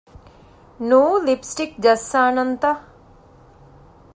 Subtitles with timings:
[0.89, 2.67] ނޫ ލިޕްސްޓިކް ޖައްސާނަންތަ؟